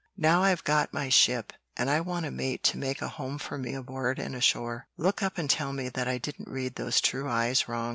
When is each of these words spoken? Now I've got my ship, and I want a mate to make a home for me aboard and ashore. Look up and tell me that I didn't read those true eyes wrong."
Now 0.17 0.41
I've 0.41 0.63
got 0.63 0.91
my 0.95 1.09
ship, 1.09 1.53
and 1.77 1.87
I 1.87 2.01
want 2.01 2.25
a 2.25 2.31
mate 2.31 2.63
to 2.63 2.77
make 2.79 3.03
a 3.03 3.07
home 3.07 3.37
for 3.37 3.55
me 3.59 3.75
aboard 3.75 4.17
and 4.17 4.33
ashore. 4.33 4.87
Look 4.97 5.21
up 5.21 5.37
and 5.37 5.47
tell 5.47 5.73
me 5.73 5.89
that 5.89 6.07
I 6.07 6.17
didn't 6.17 6.49
read 6.51 6.73
those 6.73 6.99
true 7.01 7.29
eyes 7.29 7.67
wrong." 7.67 7.89